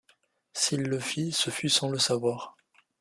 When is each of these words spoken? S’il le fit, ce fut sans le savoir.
S’il 0.53 0.81
le 0.81 0.99
fit, 0.99 1.31
ce 1.31 1.51
fut 1.51 1.69
sans 1.69 1.91
le 1.91 1.99
savoir. 1.99 2.57